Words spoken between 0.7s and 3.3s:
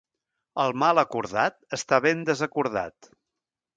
mal acordat està ben desacordat.